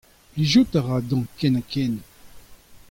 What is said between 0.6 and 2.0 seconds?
a ra dezhañ ken-ha-ken.